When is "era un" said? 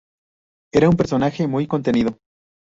0.73-0.97